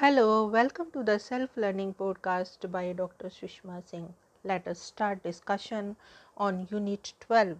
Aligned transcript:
Hello, 0.00 0.46
welcome 0.46 0.92
to 0.92 1.02
the 1.02 1.18
self 1.18 1.56
learning 1.56 1.92
podcast 1.92 2.70
by 2.70 2.92
Dr. 2.92 3.30
Sushma 3.30 3.82
Singh. 3.84 4.14
Let 4.44 4.68
us 4.68 4.78
start 4.78 5.24
discussion 5.24 5.96
on 6.36 6.68
Unit 6.70 7.14
12 7.18 7.58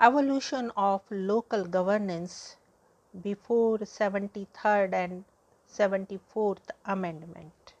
Evolution 0.00 0.72
of 0.76 1.02
Local 1.12 1.64
Governance 1.64 2.56
before 3.22 3.78
73rd 3.78 4.92
and 4.94 5.24
74th 5.72 6.72
Amendment. 6.84 7.74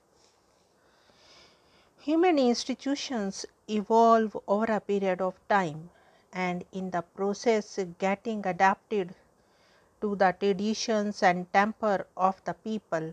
Human 1.98 2.38
institutions 2.38 3.44
evolve 3.68 4.36
over 4.46 4.72
a 4.72 4.78
period 4.78 5.20
of 5.20 5.34
time 5.48 5.90
and 6.32 6.64
in 6.70 6.92
the 6.92 7.02
process 7.02 7.76
getting 7.98 8.46
adapted 8.46 9.16
to 10.00 10.14
the 10.14 10.30
traditions 10.38 11.24
and 11.24 11.52
temper 11.52 12.06
of 12.16 12.40
the 12.44 12.54
people 12.54 13.12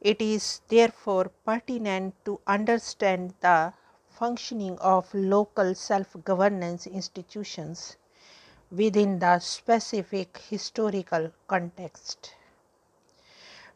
It 0.00 0.22
is 0.22 0.62
therefore 0.68 1.30
pertinent 1.44 2.14
to 2.24 2.40
understand 2.46 3.34
the 3.40 3.74
functioning 4.08 4.78
of 4.78 5.12
local 5.14 5.74
self 5.74 6.16
governance 6.24 6.86
institutions 6.86 7.96
within 8.70 9.18
the 9.18 9.38
specific 9.38 10.38
historical 10.38 11.32
context. 11.46 12.34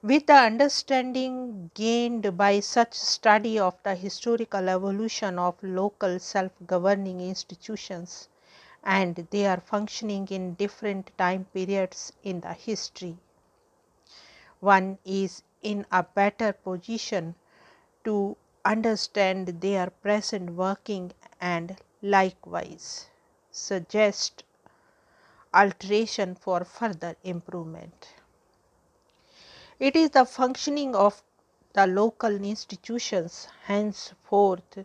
With 0.03 0.27
the 0.27 0.35
understanding 0.35 1.71
gained 1.75 2.37
by 2.37 2.61
such 2.61 2.95
study 2.95 3.59
of 3.59 3.77
the 3.83 3.95
historical 3.95 4.69
evolution 4.69 5.39
of 5.39 5.63
local 5.63 6.19
self 6.21 6.53
governing 6.67 7.21
institutions 7.21 8.29
and 8.83 9.17
their 9.31 9.59
functioning 9.59 10.29
in 10.29 10.55
different 10.55 11.11
time 11.19 11.47
periods 11.53 12.13
in 12.23 12.41
the 12.41 12.53
history, 12.53 13.19
one 14.61 14.99
is 15.05 15.43
in 15.65 15.87
a 15.91 16.03
better 16.03 16.53
position 16.53 17.35
to 18.05 18.37
understand 18.67 19.49
their 19.63 19.89
present 19.89 20.51
working 20.51 21.11
and 21.41 21.77
likewise 22.03 23.09
suggest 23.51 24.45
alteration 25.55 26.35
for 26.35 26.65
further 26.65 27.17
improvement. 27.25 28.15
It 29.79 29.97
is 29.97 30.11
the 30.11 30.27
functioning 30.27 30.95
of 30.95 31.23
the 31.73 31.87
local 31.87 32.45
institutions 32.45 33.49
henceforth 33.65 34.85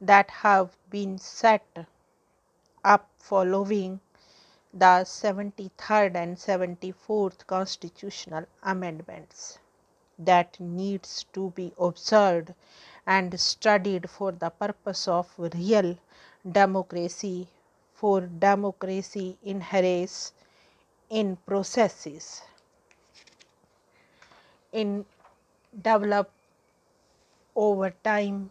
that 0.00 0.30
have 0.30 0.76
been 0.90 1.18
set 1.18 1.86
up 2.84 3.08
following 3.16 4.00
the 4.74 5.04
73rd 5.04 6.14
and 6.16 6.36
74th 6.36 7.46
constitutional 7.46 8.44
amendments 8.62 9.58
that 10.18 10.58
needs 10.60 11.24
to 11.32 11.50
be 11.56 11.72
observed 11.78 12.52
and 13.06 13.38
studied 13.40 14.08
for 14.10 14.32
the 14.32 14.50
purpose 14.50 15.06
of 15.08 15.28
real 15.38 15.96
democracy 16.58 17.48
for 17.94 18.20
democracy 18.20 19.36
inheres 19.42 20.32
in 21.10 21.36
processes 21.46 22.42
in 24.72 25.04
develop 25.82 26.30
over 27.56 27.90
time 28.04 28.50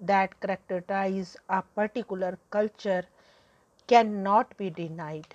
that 0.00 0.38
characterize 0.40 1.36
a 1.48 1.62
particular 1.62 2.38
culture 2.50 3.04
cannot 3.86 4.56
be 4.56 4.70
denied 4.70 5.34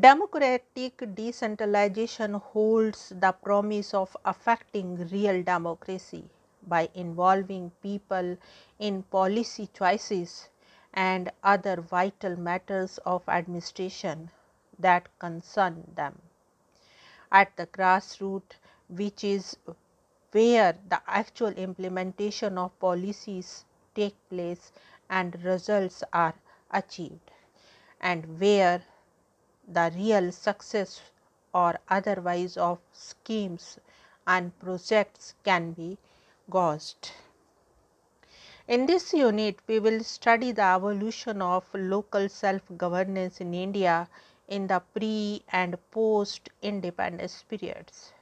Democratic 0.00 1.14
decentralization 1.14 2.34
holds 2.34 3.14
the 3.18 3.32
promise 3.32 3.94
of 3.94 4.14
affecting 4.26 5.08
real 5.08 5.42
democracy 5.42 6.28
by 6.66 6.90
involving 6.92 7.70
people 7.82 8.36
in 8.78 9.02
policy 9.04 9.66
choices 9.72 10.50
and 10.92 11.30
other 11.42 11.80
vital 11.80 12.36
matters 12.36 12.98
of 13.06 13.26
administration 13.26 14.30
that 14.78 15.08
concern 15.18 15.90
them. 15.94 16.20
At 17.32 17.56
the 17.56 17.66
grassroots, 17.66 18.56
which 18.90 19.24
is 19.24 19.56
where 20.32 20.76
the 20.90 21.00
actual 21.06 21.54
implementation 21.54 22.58
of 22.58 22.78
policies 22.80 23.64
take 23.94 24.16
place 24.28 24.72
and 25.08 25.42
results 25.42 26.02
are 26.12 26.34
achieved, 26.70 27.30
and 27.98 28.38
where 28.38 28.82
the 29.66 29.92
real 29.96 30.32
success 30.32 31.02
or 31.52 31.78
otherwise 31.88 32.56
of 32.56 32.78
schemes 32.92 33.78
and 34.26 34.58
projects 34.58 35.34
can 35.44 35.72
be 35.72 35.98
gauged. 36.50 37.12
In 38.68 38.86
this 38.86 39.12
unit, 39.12 39.58
we 39.66 39.78
will 39.78 40.02
study 40.04 40.52
the 40.52 40.62
evolution 40.62 41.40
of 41.42 41.64
local 41.74 42.28
self 42.28 42.62
governance 42.76 43.40
in 43.40 43.54
India 43.54 44.08
in 44.48 44.66
the 44.66 44.80
pre 44.94 45.42
and 45.50 45.76
post 45.90 46.50
independence 46.62 47.44
periods. 47.48 48.12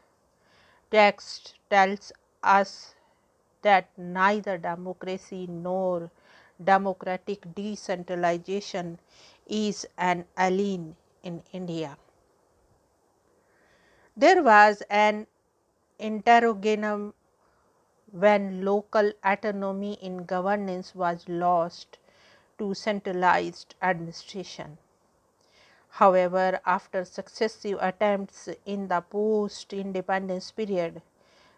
Text 0.90 1.54
tells 1.70 2.12
us 2.42 2.94
that 3.62 3.88
neither 3.98 4.56
democracy 4.58 5.46
nor 5.46 6.10
democratic 6.62 7.54
decentralization 7.54 8.98
is 9.46 9.86
an 9.98 10.24
alien 10.38 10.96
in 11.24 11.42
India. 11.52 11.98
There 14.16 14.42
was 14.42 14.82
an 14.90 15.26
interregnum 15.98 17.14
when 18.12 18.64
local 18.64 19.12
autonomy 19.24 19.94
in 19.94 20.24
governance 20.24 20.94
was 20.94 21.28
lost 21.28 21.98
to 22.58 22.74
centralized 22.74 23.74
administration. 23.82 24.78
However, 25.92 26.60
after 26.66 27.06
successive 27.06 27.78
attempts 27.80 28.50
in 28.66 28.88
the 28.88 29.00
post 29.00 29.72
independence 29.72 30.50
period, 30.50 31.00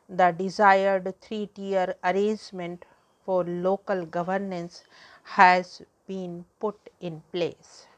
the 0.09 0.31
desired 0.33 1.21
three 1.21 1.49
tier 1.49 1.97
arrangement 2.05 2.85
for 3.25 3.45
local 3.45 4.07
governance 4.07 4.85
has 5.25 5.83
been 6.07 6.45
put 6.61 6.91
in 7.01 7.23
place. 7.33 7.89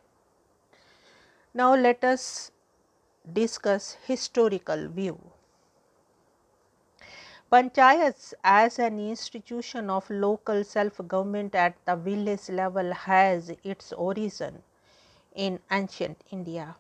Now, 1.54 1.75
let 1.75 2.04
us 2.04 2.50
discuss 3.32 3.97
historical 4.06 4.88
view. 4.88 5.19
Panchayats 7.50 8.34
as 8.44 8.78
an 8.78 9.00
institution 9.00 9.88
of 9.88 10.09
local 10.10 10.62
self 10.64 11.00
government 11.09 11.54
at 11.54 11.75
the 11.86 11.97
village 11.97 12.50
level 12.50 12.92
has 12.92 13.50
its 13.64 13.92
origin 13.92 14.62
in 15.34 15.59
ancient 15.70 16.22
India. 16.31 16.76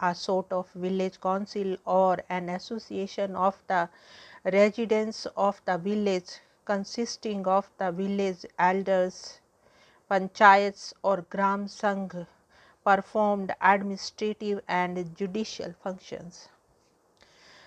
A 0.00 0.14
sort 0.14 0.52
of 0.52 0.70
village 0.70 1.20
council 1.20 1.76
or 1.84 2.18
an 2.28 2.48
association 2.48 3.34
of 3.34 3.60
the 3.66 3.88
residents 4.44 5.26
of 5.36 5.60
the 5.64 5.76
village 5.78 6.38
consisting 6.64 7.46
of 7.48 7.68
the 7.78 7.90
village 7.90 8.46
elders, 8.58 9.40
panchayats 10.08 10.92
or 11.02 11.22
gram 11.22 11.66
sangh 11.66 12.26
performed 12.84 13.54
administrative 13.60 14.60
and 14.68 15.16
judicial 15.16 15.72
functions. 15.82 16.48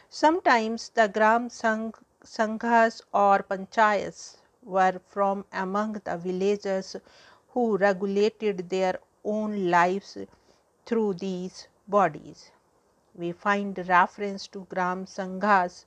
Sometimes 0.09 0.89
the 0.89 1.07
gram 1.07 1.49
sanghas 1.49 3.01
or 3.13 3.39
panchayats 3.43 4.37
were 4.63 4.99
from 5.07 5.45
among 5.51 5.93
the 6.05 6.17
villagers 6.17 6.95
who 7.49 7.77
regulated 7.77 8.69
their 8.69 8.99
own 9.23 9.69
lives 9.69 10.17
through 10.85 11.13
these 11.15 11.67
bodies. 11.87 12.51
We 13.15 13.31
find 13.31 13.77
reference 13.87 14.47
to 14.47 14.65
gram 14.69 15.05
sanghas 15.05 15.85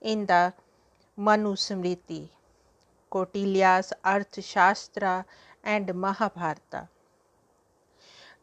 in 0.00 0.26
the 0.26 0.54
Manusmriti, 1.18 2.28
Kautilya's 3.10 3.92
Arthashastra 4.04 5.24
and 5.62 5.94
Mahabharata. 5.94 6.88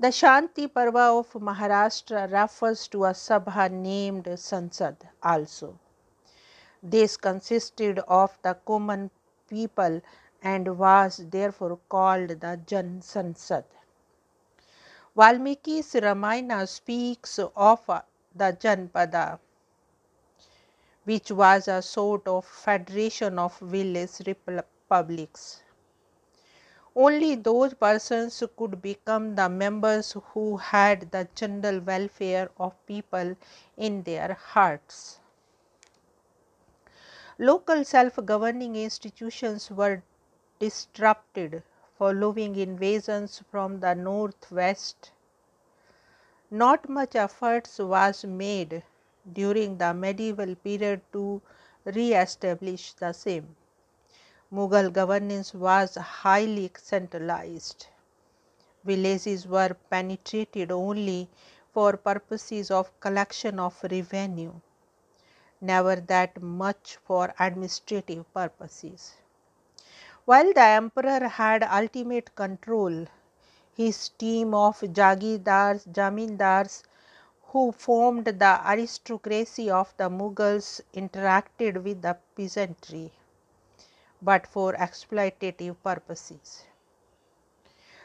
The 0.01 0.07
Shanti 0.13 0.73
Parva 0.73 1.11
of 1.19 1.35
Mahabharata 1.41 2.29
refers 2.31 2.87
to 2.87 3.03
a 3.03 3.09
Sabha 3.11 3.69
named 3.69 4.23
Sansad 4.37 4.95
also. 5.21 5.77
This 6.81 7.17
consisted 7.17 7.99
of 8.07 8.37
the 8.41 8.53
common 8.65 9.11
people 9.49 9.99
and 10.41 10.77
was 10.77 11.17
therefore 11.17 11.79
called 11.89 12.29
the 12.29 12.61
Jan 12.65 13.01
Sansad. 13.01 13.65
Valmiki's 15.17 15.93
Ramayana 15.95 16.65
speaks 16.65 17.37
of 17.37 17.85
the 18.33 18.57
Janpada, 18.57 19.37
which 21.03 21.29
was 21.29 21.67
a 21.67 21.81
sort 21.81 22.25
of 22.25 22.45
federation 22.45 23.37
of 23.37 23.59
village 23.59 24.21
republics. 24.25 25.61
Only 26.95 27.35
those 27.35 27.73
persons 27.73 28.43
could 28.57 28.81
become 28.81 29.35
the 29.35 29.49
members 29.49 30.15
who 30.33 30.57
had 30.57 31.11
the 31.11 31.27
general 31.35 31.79
welfare 31.79 32.49
of 32.57 32.75
people 32.85 33.35
in 33.77 34.03
their 34.03 34.33
hearts. 34.33 35.19
Local 37.39 37.83
self 37.85 38.19
governing 38.23 38.75
institutions 38.75 39.71
were 39.71 40.03
disrupted 40.59 41.63
following 41.97 42.55
invasions 42.55 43.41
from 43.49 43.79
the 43.79 43.95
northwest. 43.95 45.11
Not 46.51 46.89
much 46.89 47.15
efforts 47.15 47.79
was 47.79 48.25
made 48.25 48.83
during 49.31 49.77
the 49.77 49.93
medieval 49.93 50.53
period 50.55 51.01
to 51.13 51.41
re-establish 51.85 52.93
the 52.93 53.13
same. 53.13 53.55
Mughal 54.51 54.91
governance 54.91 55.53
was 55.53 55.93
highly 55.95 56.71
centralized. 56.75 57.85
Villages 58.83 59.45
were 59.47 59.75
penetrated 59.91 60.71
only 60.71 61.29
for 61.71 61.95
purposes 61.97 62.71
of 62.71 62.99
collection 62.99 63.59
of 63.59 63.77
revenue, 63.91 64.53
never 65.61 65.97
that 65.97 66.41
much 66.41 66.97
for 67.05 67.31
administrative 67.39 68.25
purposes. 68.33 69.13
While 70.25 70.51
the 70.53 70.61
emperor 70.63 71.27
had 71.27 71.63
ultimate 71.63 72.33
control, 72.35 73.05
his 73.75 74.09
team 74.09 74.55
of 74.55 74.79
Jagirdars, 74.79 75.85
Zamindars, 75.93 76.81
who 77.49 77.71
formed 77.71 78.25
the 78.25 78.61
aristocracy 78.67 79.69
of 79.69 79.93
the 79.97 80.09
Mughals, 80.09 80.81
interacted 80.93 81.83
with 81.83 82.01
the 82.01 82.17
peasantry 82.35 83.11
but 84.21 84.47
for 84.47 84.73
exploitative 84.73 85.75
purposes. 85.83 86.63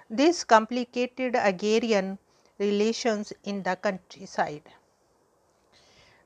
This 0.08 0.44
complicated 0.44 1.34
agrarian 1.34 2.18
relations 2.58 3.32
in 3.42 3.62
the 3.62 3.76
countryside. 3.76 4.62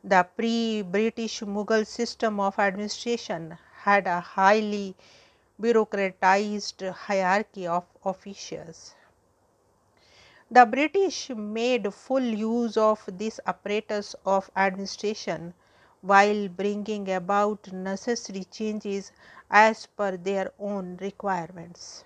The 0.04 0.26
pre 0.36 0.82
British 0.82 1.40
Mughal 1.40 1.86
system 1.86 2.38
of 2.40 2.58
administration 2.58 3.58
had 3.82 4.06
a 4.06 4.20
highly 4.20 4.94
bureaucratized 5.60 6.90
hierarchy 6.92 7.66
of 7.66 7.84
officials. 8.04 8.94
The 10.50 10.64
British 10.64 11.30
made 11.30 11.92
full 11.92 12.22
use 12.22 12.76
of 12.76 13.02
this 13.06 13.40
apparatus 13.46 14.14
of 14.24 14.50
administration 14.56 15.54
while 16.00 16.48
bringing 16.48 17.10
about 17.10 17.72
necessary 17.72 18.44
changes 18.44 19.12
as 19.50 19.86
per 19.86 20.16
their 20.16 20.52
own 20.58 20.96
requirements. 20.98 22.04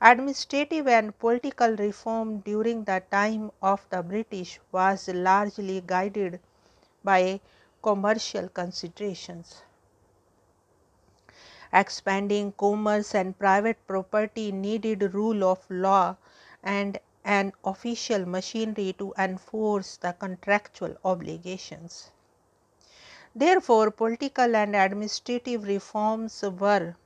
Administrative 0.00 0.86
and 0.86 1.18
political 1.18 1.76
reform 1.76 2.38
during 2.40 2.84
the 2.84 3.02
time 3.10 3.50
of 3.62 3.86
the 3.90 4.02
British 4.02 4.60
was 4.72 5.08
largely 5.08 5.80
guided 5.86 6.40
by 7.02 7.40
commercial 7.82 8.48
considerations. 8.48 9.62
Expanding 11.72 12.52
commerce 12.52 13.14
and 13.14 13.38
private 13.38 13.78
property 13.86 14.52
needed 14.52 15.14
rule 15.14 15.44
of 15.44 15.64
law 15.70 16.16
and 16.62 16.98
an 17.24 17.52
official 17.64 18.26
machinery 18.26 18.94
to 18.98 19.12
enforce 19.18 19.96
the 19.96 20.12
contractual 20.12 20.96
obligations. 21.04 22.10
Therefore, 23.34 23.90
political 23.90 24.56
and 24.56 24.76
administrative 24.76 25.64
reforms 25.64 26.42
were 26.42 26.96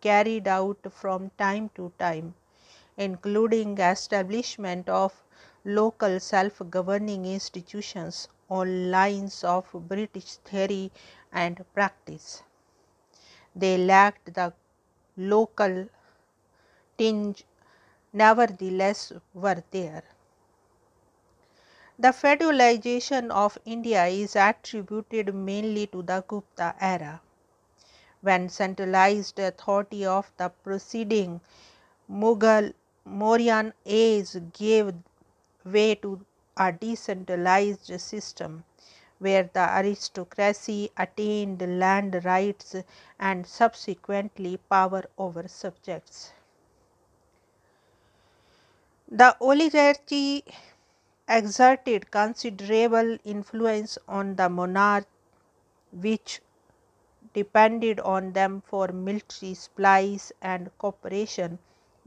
carried 0.00 0.48
out 0.48 0.78
from 0.90 1.30
time 1.38 1.70
to 1.76 1.92
time, 1.98 2.34
including 2.96 3.78
establishment 3.78 4.88
of 4.88 5.22
local 5.64 6.20
self-governing 6.20 7.24
institutions 7.24 8.28
on 8.50 8.90
lines 8.90 9.44
of 9.44 9.70
British 9.88 10.36
theory 10.38 10.92
and 11.32 11.64
practice. 11.72 12.42
They 13.54 13.78
lacked 13.78 14.34
the 14.34 14.52
local 15.16 15.88
tinge, 16.98 17.44
nevertheless 18.12 19.12
were 19.34 19.62
there. 19.70 20.02
The 21.98 22.08
feudalization 22.08 23.30
of 23.30 23.58
India 23.64 24.04
is 24.06 24.36
attributed 24.36 25.34
mainly 25.34 25.86
to 25.88 26.02
the 26.02 26.22
Gupta 26.28 26.74
era, 26.80 27.22
when 28.20 28.48
centralized 28.50 29.38
authority 29.38 30.04
of 30.04 30.30
the 30.36 30.50
preceding 30.50 31.40
Mughal 32.10 32.74
Mauryan 33.06 33.72
age 33.86 34.36
gave 34.52 34.94
way 35.64 35.94
to 35.96 36.24
a 36.56 36.70
decentralized 36.72 38.00
system 38.00 38.64
where 39.18 39.44
the 39.52 39.60
aristocracy 39.78 40.90
attained 40.98 41.62
land 41.80 42.24
rights 42.24 42.76
and 43.18 43.46
subsequently 43.46 44.58
power 44.58 45.04
over 45.16 45.48
subjects. 45.48 46.32
The 49.08 49.36
oligarchy 49.40 50.44
exerted 51.28 52.10
considerable 52.10 53.18
influence 53.24 53.98
on 54.06 54.36
the 54.36 54.48
monarch 54.48 55.06
which 55.92 56.40
depended 57.34 57.98
on 58.00 58.32
them 58.32 58.60
for 58.60 58.88
military 58.88 59.52
supplies 59.54 60.32
and 60.40 60.70
cooperation 60.78 61.58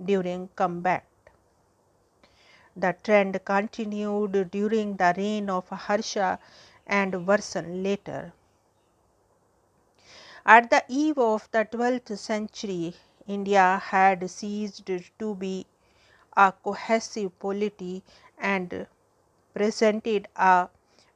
during 0.04 0.48
combat. 0.56 1.06
The 2.76 2.96
trend 3.04 3.40
continued 3.44 4.50
during 4.52 4.96
the 4.96 5.14
reign 5.18 5.50
of 5.50 5.68
Harsha 5.70 6.40
and 6.88 7.28
worsened 7.28 7.84
later. 7.84 8.34
At 10.46 10.70
the 10.70 10.84
eve 10.88 11.18
of 11.18 11.50
the 11.52 11.66
12th 11.66 12.18
century, 12.18 12.96
India 13.28 13.82
had 13.84 14.30
ceased 14.32 14.90
to 15.20 15.36
be 15.36 15.68
a 16.38 16.54
cohesive 16.54 17.38
polity 17.38 18.04
and 18.38 18.88
presented 19.54 20.28
a 20.36 20.70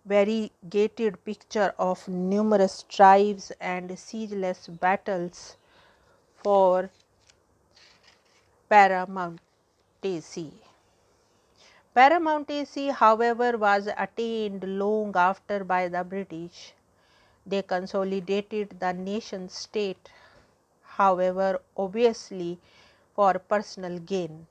variegated 0.05 1.23
picture 1.25 1.73
of 1.79 2.07
numerous 2.07 2.83
tribes 2.83 3.51
and 3.61 3.97
ceaseless 3.97 4.67
battles 4.67 5.57
for 6.43 6.89
paramountcy. 8.69 9.39
Paramountcy, 11.95 12.91
however, 12.91 13.57
was 13.57 13.87
attained 13.95 14.63
long 14.77 15.15
after 15.15 15.63
by 15.63 15.87
the 15.87 16.03
British. 16.03 16.73
They 17.45 17.61
consolidated 17.63 18.79
the 18.79 18.93
nation 18.93 19.49
state, 19.49 20.09
however, 20.83 21.61
obviously 21.77 22.59
for 23.15 23.35
personal 23.39 23.99
gain. 23.99 24.47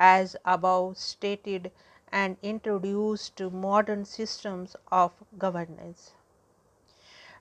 As 0.00 0.34
above 0.44 0.98
stated, 0.98 1.70
and 2.12 2.36
introduced 2.42 3.40
modern 3.40 4.04
systems 4.04 4.76
of 4.90 5.12
governance. 5.38 6.12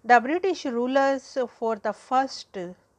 The 0.03 0.19
British 0.19 0.65
rulers 0.65 1.37
for 1.57 1.75
the 1.75 1.93
first 1.93 2.57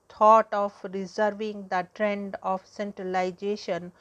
thought 0.08 0.52
of 0.52 0.74
reserving 0.92 1.68
the 1.68 1.88
trend 1.94 2.36
of 2.42 2.66
centralization 2.66 3.92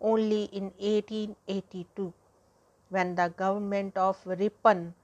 only 0.00 0.44
in 0.44 0.64
1882 0.78 2.12
when 2.88 3.14
the 3.14 3.28
government 3.36 3.96
of 3.96 4.18
Ripon 4.24 4.94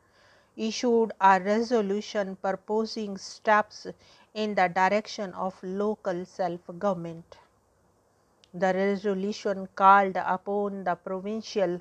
issued 0.57 1.13
a 1.21 1.41
resolution 1.41 2.37
proposing 2.37 3.19
steps 3.19 3.87
in 4.35 4.55
the 4.55 4.69
direction 4.69 5.33
of 5.35 5.55
local 5.63 6.25
self 6.25 6.61
government. 6.79 7.37
The 8.53 8.73
resolution 8.73 9.69
called 9.75 10.17
upon 10.17 10.85
the 10.85 10.95
provincial 10.95 11.81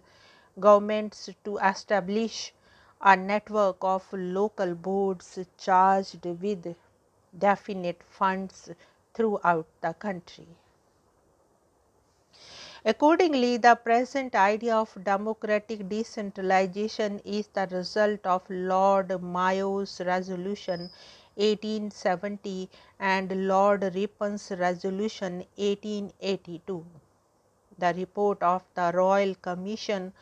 governments 0.59 1.29
to 1.43 1.57
establish 1.57 2.53
a 3.01 3.15
network 3.15 3.77
of 3.81 4.05
local 4.13 4.75
boards 4.75 5.39
charged 5.57 6.25
with 6.25 6.75
definite 7.37 8.01
funds 8.03 8.69
throughout 9.13 9.65
the 9.81 9.93
country. 9.93 10.47
Accordingly, 12.85 13.57
the 13.57 13.75
present 13.75 14.35
idea 14.35 14.75
of 14.75 15.03
democratic 15.03 15.87
decentralization 15.87 17.19
is 17.23 17.47
the 17.47 17.65
result 17.71 18.25
of 18.25 18.41
Lord 18.49 19.21
Mayo's 19.21 20.01
resolution 20.01 20.91
1870 21.35 22.69
and 22.99 23.47
Lord 23.47 23.83
Ripon's 23.95 24.51
resolution 24.51 25.45
1882. 25.55 26.85
The 27.79 27.93
report 27.95 28.43
of 28.43 28.63
the 28.75 28.91
Royal 28.93 29.33
Commission 29.35 30.13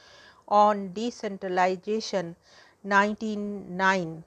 on 0.52 0.94
Decentralization 0.94 2.36
1909 2.84 4.24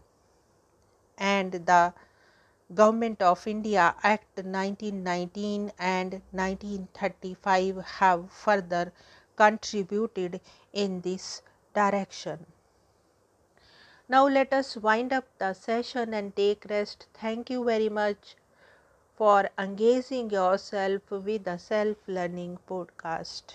and 1.18 1.52
the 1.52 1.94
Government 2.74 3.22
of 3.22 3.46
India 3.46 3.94
Act 4.02 4.44
1919 4.44 5.72
and 5.78 6.22
1935 6.32 7.76
have 8.00 8.30
further 8.32 8.92
contributed 9.36 10.40
in 10.72 11.00
this 11.02 11.42
direction. 11.74 12.46
Now 14.08 14.26
let 14.26 14.54
us 14.54 14.78
wind 14.78 15.12
up 15.12 15.26
the 15.38 15.52
session 15.52 16.14
and 16.14 16.34
take 16.34 16.64
rest. 16.70 17.06
Thank 17.12 17.50
you 17.50 17.62
very 17.64 17.90
much 17.90 18.34
for 19.16 19.50
engaging 19.58 20.30
yourself 20.30 21.10
with 21.10 21.44
the 21.44 21.58
self 21.58 21.98
learning 22.06 22.60
podcast. 22.68 23.54